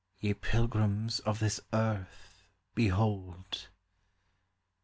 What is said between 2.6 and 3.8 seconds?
behold